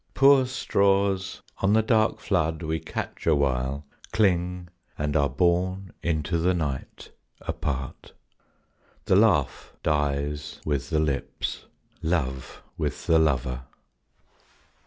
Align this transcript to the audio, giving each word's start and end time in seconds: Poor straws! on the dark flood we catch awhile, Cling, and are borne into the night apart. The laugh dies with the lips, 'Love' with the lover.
Poor 0.15 0.47
straws! 0.47 1.43
on 1.59 1.73
the 1.73 1.83
dark 1.83 2.19
flood 2.19 2.63
we 2.63 2.79
catch 2.79 3.27
awhile, 3.27 3.85
Cling, 4.11 4.67
and 4.97 5.15
are 5.15 5.29
borne 5.29 5.93
into 6.01 6.39
the 6.39 6.55
night 6.55 7.11
apart. 7.41 8.13
The 9.05 9.15
laugh 9.15 9.75
dies 9.83 10.59
with 10.65 10.89
the 10.89 10.97
lips, 10.97 11.65
'Love' 12.01 12.63
with 12.79 13.05
the 13.05 13.19
lover. 13.19 13.65